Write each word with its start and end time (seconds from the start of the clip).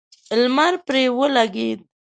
لمر 0.41 0.73
پرې 0.85 1.03
ولګېد. 1.17 1.79